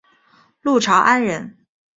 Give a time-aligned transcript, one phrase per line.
[0.61, 1.59] 陆朝安人。